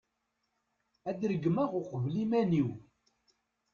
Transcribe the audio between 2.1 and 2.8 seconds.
iman-iw